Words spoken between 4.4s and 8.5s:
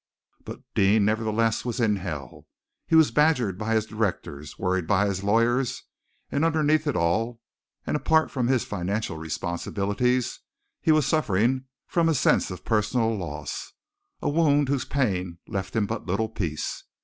worried by his lawyers, and underneath it all, and apart from